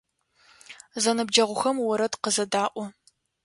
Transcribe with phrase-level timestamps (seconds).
[1.03, 2.85] Зэныбджэгъухэм орэд къызэдаӏо.